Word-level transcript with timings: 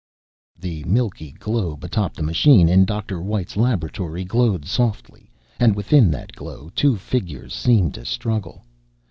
The 0.57 0.83
milky 0.85 1.29
globe 1.33 1.83
atop 1.83 2.15
the 2.15 2.23
machine 2.23 2.67
in 2.67 2.85
Dr. 2.85 3.21
White's 3.21 3.55
laboratory 3.55 4.23
glowed 4.25 4.65
softly, 4.65 5.29
and 5.59 5.75
within 5.75 6.09
that 6.09 6.31
glow 6.33 6.71
two 6.73 6.95
figures 6.97 7.53
seemed 7.53 7.93
to 7.93 8.05
struggle. 8.05 8.65